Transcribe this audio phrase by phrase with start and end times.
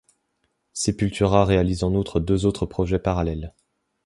[0.73, 3.53] Sepultura réalise en outre deux autres projets parallèles.